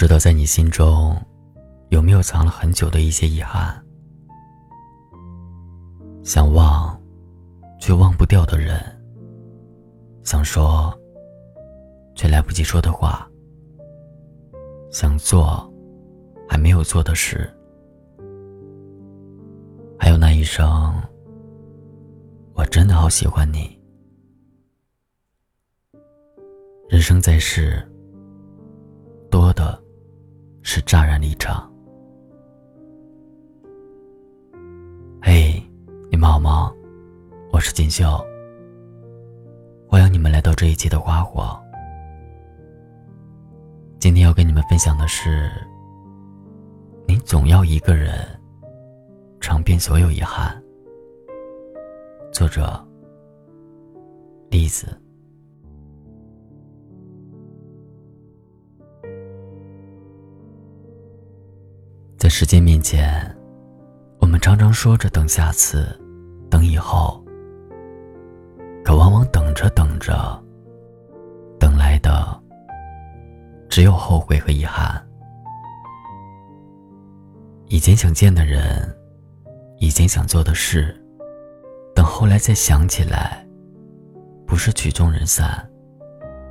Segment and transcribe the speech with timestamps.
[0.00, 1.14] 不知道在你心中，
[1.90, 3.84] 有没有藏了很久的一些遗憾？
[6.24, 6.98] 想忘，
[7.78, 8.78] 却忘不掉的人；
[10.24, 10.98] 想说，
[12.14, 13.28] 却来不及说的话；
[14.90, 15.70] 想做，
[16.48, 17.36] 还没有做的事；
[19.98, 20.66] 还有那一声
[22.56, 23.78] “我真的好喜欢你”。
[26.88, 27.86] 人生在世，
[30.72, 31.68] 是乍然离场。
[35.20, 35.60] 嘿，
[36.08, 36.72] 你们好吗？
[37.52, 38.24] 我是锦绣。
[39.88, 41.60] 欢迎你们来到这一期的花火。
[43.98, 45.50] 今天要跟你们分享的是：
[47.04, 48.24] 你总要一个人
[49.40, 50.56] 尝遍所有遗憾。
[52.32, 52.80] 作者：
[54.48, 54.86] 栗子。
[62.30, 63.36] 时间面前，
[64.20, 65.84] 我们常常说着等下次，
[66.48, 67.22] 等以后。
[68.84, 70.42] 可往往等着等着，
[71.58, 72.40] 等来的
[73.68, 75.04] 只有后悔和遗憾。
[77.66, 78.88] 以前想见的人，
[79.78, 80.96] 以前想做的事，
[81.94, 83.46] 等后来再想起来，
[84.46, 85.68] 不是曲终人散，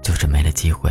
[0.00, 0.90] 就是没了机会。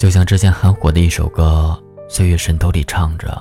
[0.00, 1.78] 就像之前很火的一首歌
[2.10, 3.38] 《岁月神偷》里唱着：“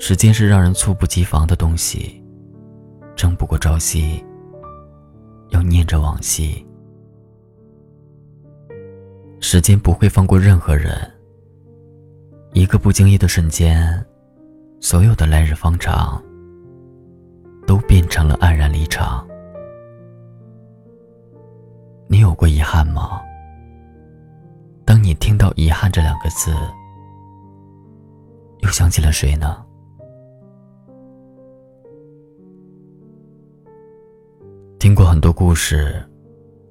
[0.00, 2.20] 时间是让人猝不及防的东西，
[3.14, 4.20] 争不过朝夕，
[5.50, 6.66] 要念着往昔。
[9.38, 10.92] 时间不会放过任何人，
[12.52, 14.04] 一个不经意的瞬间，
[14.80, 16.20] 所有的来日方长，
[17.64, 19.24] 都变成了黯然离场。
[22.08, 23.22] 你有过遗憾吗？”
[24.90, 26.52] 当你听到“遗憾”这两个字，
[28.58, 29.64] 又想起了谁呢？
[34.80, 36.04] 听过很多故事，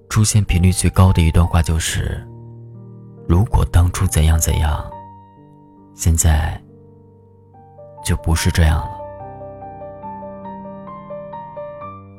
[0.10, 2.22] 出现频率最高的一段话就是
[3.26, 4.84] ：“如果当初怎样怎样，
[5.94, 6.62] 现在
[8.04, 9.00] 就不是这样了。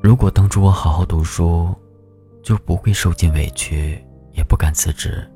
[0.03, 1.69] 如果当初我好好读书，
[2.43, 4.03] 就不会受尽委屈，
[4.33, 5.31] 也不敢辞职。”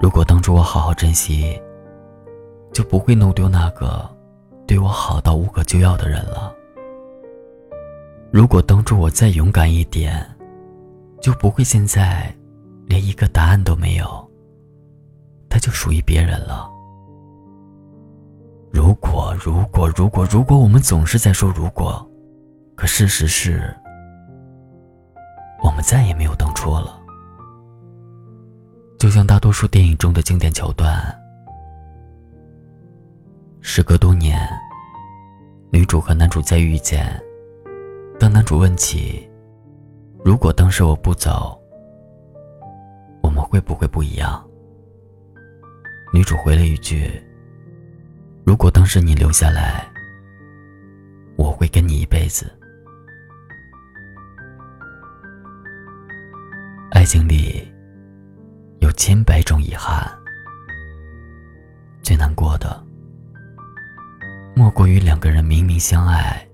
[0.00, 1.60] 如果当初我好好珍惜，
[2.72, 4.08] 就不会弄丢那个
[4.66, 6.54] 对我好到无可救药的人了。
[8.30, 10.26] 如果当初我再勇敢一点，
[11.20, 12.34] 就不会现在
[12.86, 14.30] 连一个答案都没有。
[15.48, 16.68] 他就属于别人了。
[18.72, 22.04] 如果如果如果如果我们总是在说如果，
[22.74, 23.72] 可事实是，
[25.62, 27.00] 我们再也没有当初了。
[29.04, 30.98] 就像大多数电影中的经典桥段，
[33.60, 34.48] 时隔多年，
[35.70, 37.22] 女主和男主再遇见。
[38.18, 39.28] 当男主问起
[40.24, 41.60] ：“如果当时我不走，
[43.22, 44.42] 我们会不会不一样？”
[46.10, 47.22] 女主回了一句
[48.42, 49.86] ：“如果当时你留下来，
[51.36, 52.50] 我会跟你一辈子。”
[56.90, 57.70] 爱情里。
[58.96, 60.10] 千百种遗憾，
[62.02, 62.82] 最难过的，
[64.54, 66.46] 莫过于两个人明明相爱，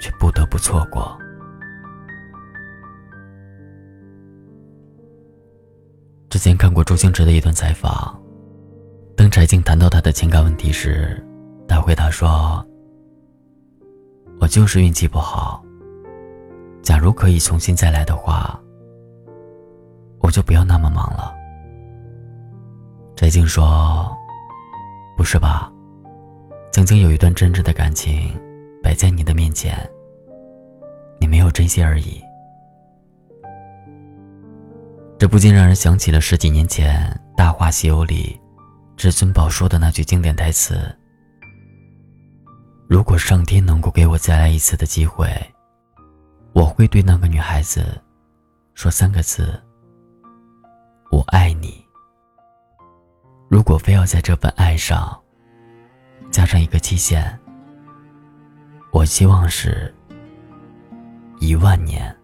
[0.00, 1.18] 却不得不错过。
[6.30, 8.18] 之前看过周星驰的一段采访，
[9.16, 11.22] 当柴静谈到他的情感问题时，
[11.68, 12.64] 他回答说
[14.40, 15.62] ：“我就是运气不好。
[16.82, 18.58] 假如可以重新再来的话。”
[20.22, 21.34] 我就不要那么忙了。
[23.16, 24.16] 翟静说
[25.16, 25.70] ：“不是吧？
[26.72, 28.32] 曾经有一段真挚的感情
[28.82, 29.76] 摆在你的面前，
[31.20, 32.22] 你没有珍惜而已。”
[35.18, 37.04] 这不禁让人想起了十几年前
[37.36, 38.40] 《大话西游》里，
[38.96, 40.80] 至尊宝说的那句经典台词
[42.88, 45.28] ：“如果上天能够给我再来一次的机会，
[46.52, 48.00] 我会对那个女孩子
[48.74, 49.62] 说三个字。”
[51.32, 51.82] 爱你。
[53.48, 55.18] 如果非要在这份爱上
[56.30, 57.38] 加上一个期限，
[58.90, 59.92] 我希望是
[61.40, 62.14] 一万年。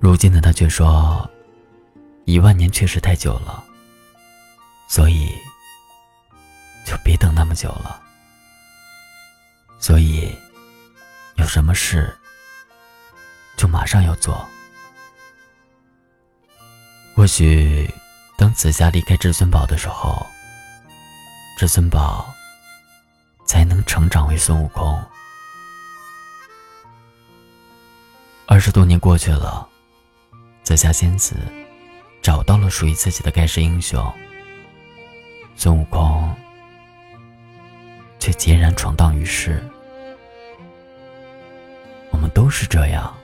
[0.00, 1.30] 如今的他却说，
[2.24, 3.62] 一万年确实太久了，
[4.88, 5.28] 所以
[6.86, 8.00] 就别等那么久了。
[9.78, 10.34] 所以，
[11.36, 12.16] 有什么事？
[13.56, 14.46] 就马上要做。
[17.14, 17.88] 或许，
[18.36, 20.26] 当紫霞离开至尊宝的时候，
[21.56, 22.34] 至尊宝
[23.46, 25.02] 才能成长为孙悟空。
[28.46, 29.68] 二十多年过去了，
[30.62, 31.36] 紫霞仙子
[32.20, 34.12] 找到了属于自己的盖世英雄，
[35.56, 36.34] 孙悟空
[38.18, 39.62] 却孑然闯荡于世。
[42.10, 43.16] 我们都是这样，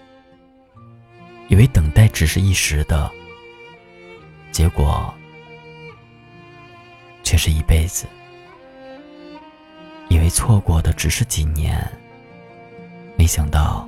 [1.50, 3.10] 以为等待只是一时的，
[4.52, 5.12] 结果
[7.24, 8.06] 却是一辈子；
[10.08, 11.76] 以为错过的只是几年，
[13.18, 13.86] 没想到。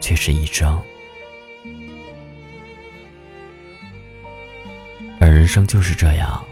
[0.00, 0.82] 却是一生，
[5.20, 6.42] 而人生就是这样，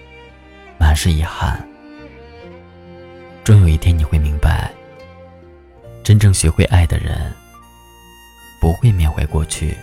[0.79, 1.67] 满是遗憾。
[3.43, 4.71] 终有一天你会明白，
[6.05, 7.33] 真正学会爱的人，
[8.61, 9.77] 不会缅怀过去，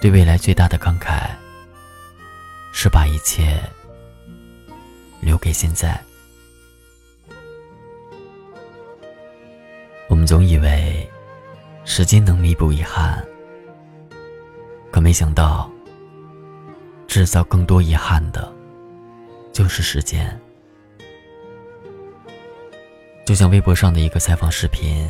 [0.00, 1.30] 对未来最大的慷慨，
[2.72, 3.60] 是把一切
[5.20, 6.00] 留给现在。
[10.08, 11.08] 我们总以为
[11.84, 13.24] 时间能弥补遗憾，
[14.90, 15.70] 可没想到，
[17.06, 18.52] 制造更多遗憾的，
[19.52, 20.38] 就是时间。
[23.24, 25.08] 就像微博上的一个采访视频：“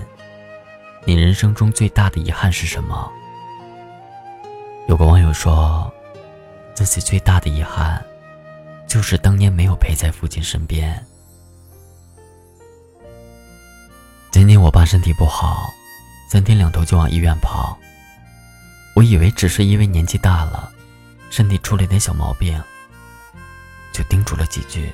[1.05, 3.11] 你人生中最大的遗憾是什么？”
[4.89, 5.93] 有个网友说
[6.75, 8.05] ：“自己最大的遗憾，
[8.87, 11.05] 就是当年没有陪在父亲身边。”
[14.31, 15.73] 今年我爸身体不好，
[16.29, 17.79] 三天两头就往医院跑。
[18.97, 20.71] 我以为只是因为年纪大了，
[21.31, 22.61] 身体出了点小毛病，
[23.93, 24.93] 就叮嘱了几句。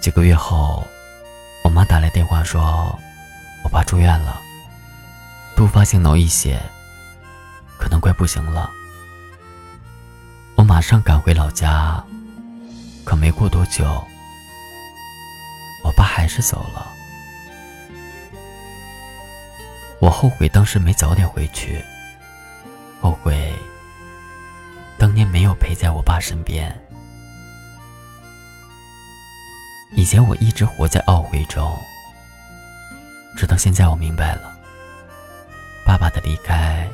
[0.00, 0.84] 几个月后，
[1.62, 2.98] 我妈打来电话说，
[3.64, 4.40] 我爸住院了，
[5.56, 6.60] 突发性脑溢血，
[7.78, 8.70] 可能快不行了。
[10.54, 12.02] 我马上赶回老家，
[13.04, 13.84] 可没过多久，
[15.84, 16.86] 我爸还是走了。
[20.00, 21.82] 我后悔当时没早点回去，
[23.00, 23.54] 后悔
[24.98, 26.76] 当年没有陪在我爸身边。
[29.94, 31.78] 以前我一直活在懊悔中，
[33.36, 34.56] 直到现在我明白了，
[35.84, 36.88] 爸爸的离开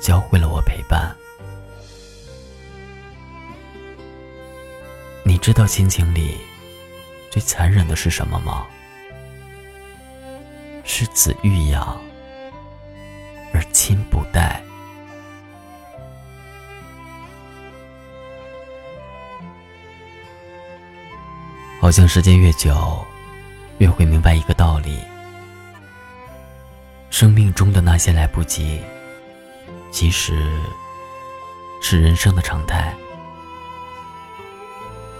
[0.00, 1.14] 教会了我陪伴。
[5.22, 6.38] 你知道亲情里
[7.30, 8.66] 最残忍的是什么吗？
[10.84, 11.98] 是子欲养
[13.52, 14.62] 而亲不待，
[21.80, 23.04] 好像时间越久，
[23.78, 24.98] 越会明白一个道理：
[27.10, 28.80] 生命中的那些来不及，
[29.90, 30.48] 其实
[31.80, 32.94] 是人生的常态。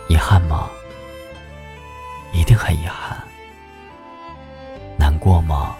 [0.09, 0.71] 遗憾吗？
[2.33, 3.23] 一定很遗憾。
[4.97, 5.75] 难过吗？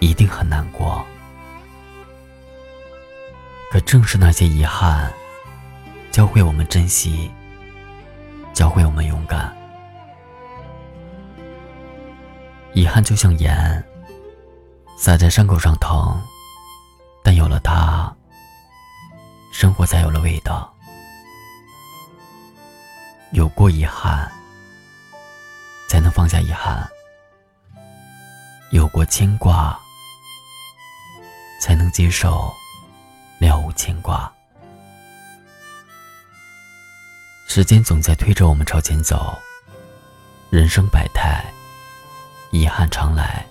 [0.00, 1.04] 一定很难过。
[3.70, 5.12] 可正是那些遗憾，
[6.10, 7.30] 教会我们珍惜，
[8.52, 9.54] 教会我们勇敢。
[12.74, 13.82] 遗憾就像盐，
[14.98, 16.20] 撒在伤口上疼，
[17.22, 18.12] 但有了它，
[19.52, 20.74] 生活才有了味道。
[23.30, 24.30] 有过遗憾，
[25.88, 26.84] 才能放下遗憾。
[28.72, 29.78] 有过牵挂，
[31.60, 32.52] 才能接受
[33.38, 34.30] 了无牵挂。
[37.46, 39.38] 时间总在推着我们朝前走，
[40.50, 41.44] 人生百态，
[42.54, 43.44] 遗憾常来。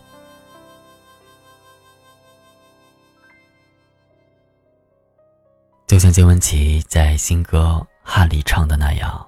[5.85, 9.27] 就像金玟岐在新歌《哈》里唱的那样，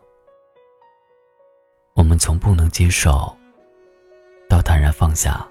[1.94, 3.36] 我们从不能接受，
[4.50, 5.46] 到坦然放下。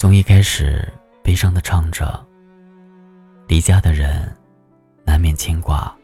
[0.00, 0.92] 从一开始
[1.22, 2.26] 悲伤的唱着，
[3.46, 4.36] 离家的人
[5.04, 5.96] 难免牵挂，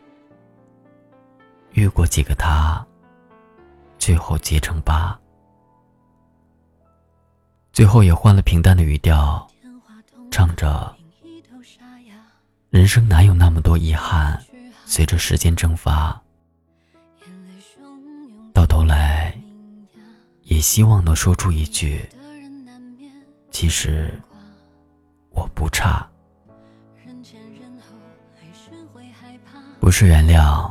[1.72, 2.86] 遇过几个他，
[3.98, 5.18] 最后结成疤，
[7.78, 9.48] 最后也换了平淡的语调，
[10.32, 10.92] 唱着，
[12.70, 14.36] 人生哪有那么多遗憾，
[14.84, 16.20] 随着时间蒸发，
[18.52, 19.32] 到头来，
[20.42, 22.04] 也希望能说出一句。
[23.52, 24.12] 其实
[25.30, 26.04] 我不差，
[29.78, 30.68] 不是原谅，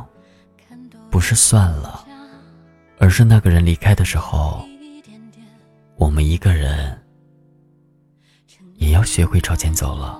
[1.10, 2.06] 不是算了，
[2.98, 4.62] 而是那个人离开的时候，
[5.98, 6.96] 我们一个人
[8.76, 10.18] 也要学会朝前走了。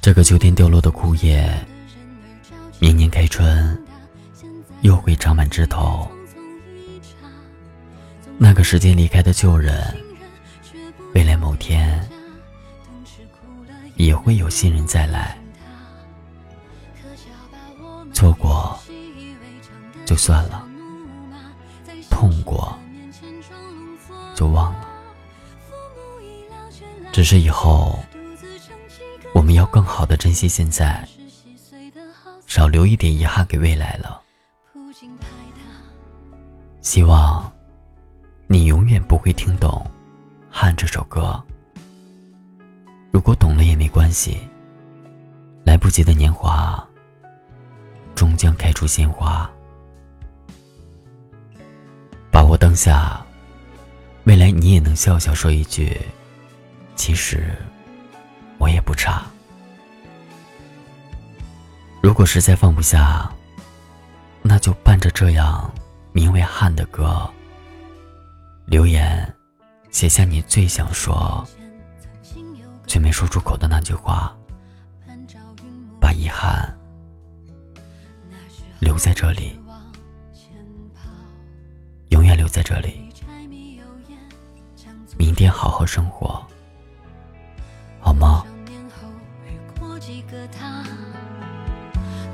[0.00, 1.52] 这个秋天掉落的枯叶，
[2.78, 3.76] 明年开春
[4.82, 6.08] 又会长满枝头。
[8.38, 9.94] 那个时间离开的旧人，
[11.12, 12.08] 未来某天
[13.96, 15.39] 也会有新人再来。
[18.20, 18.78] 错过
[20.04, 20.68] 就算了，
[22.10, 22.78] 痛过
[24.34, 24.86] 就忘了。
[27.12, 27.98] 只是以后
[29.34, 31.02] 我们要更好的珍惜现在，
[32.46, 34.20] 少留一点遗憾给未来了。
[36.82, 37.50] 希望
[38.48, 39.82] 你永远不会听懂
[40.50, 41.42] 《汉》这首歌。
[43.10, 44.36] 如果懂了也没关系，
[45.64, 46.86] 来不及的年华。
[48.20, 49.50] 终将开出鲜花，
[52.30, 53.24] 把握当下，
[54.24, 55.98] 未来你也能笑笑说一句
[56.96, 57.56] ：“其实
[58.58, 59.22] 我也不差。”
[62.02, 63.32] 如果实在放不下，
[64.42, 65.72] 那就伴着这样
[66.12, 67.26] 名为“汉”的歌，
[68.66, 69.34] 留言
[69.90, 71.42] 写下你最想说
[72.86, 74.36] 却没说出口的那句话，
[75.98, 76.76] 把遗憾。
[78.80, 79.60] 留在这里，
[82.08, 83.08] 永远留在这里。
[85.18, 86.42] 明天好好生活，
[88.00, 88.44] 好吗？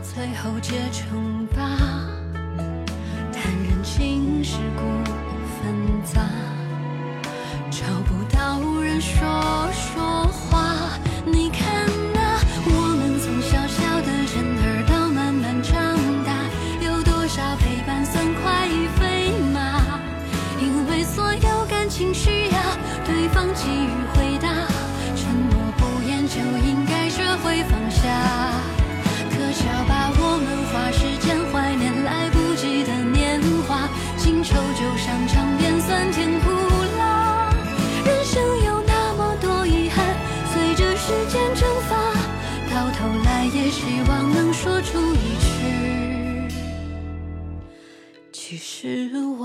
[0.03, 1.59] 最后结成疤，
[3.33, 4.83] 但人情世故
[5.59, 6.23] 纷杂，
[7.71, 9.65] 找不到人说说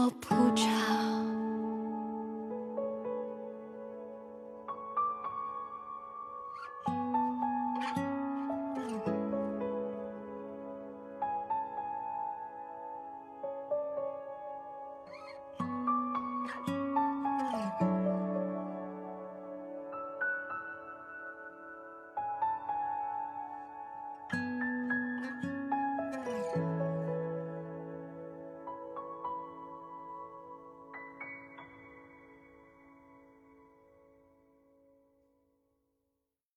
[0.01, 0.70] 我不差。